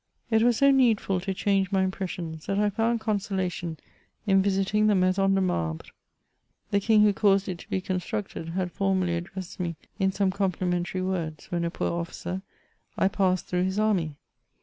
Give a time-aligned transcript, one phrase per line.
[0.31, 3.77] It was so needful to change my impressions, that I found consolation
[4.25, 5.91] in visiting the Maison de Marhre.
[6.71, 11.03] The King who caused it to be constructed, had formerly addressed me in some complimentary
[11.03, 12.41] words, when a poor officer,
[12.97, 14.15] I passed through his army.